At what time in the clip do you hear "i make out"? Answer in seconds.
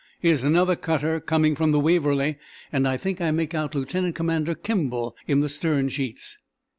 3.21-3.75